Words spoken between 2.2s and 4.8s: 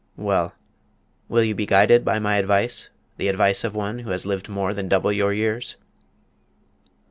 advice the advice of one who has lived more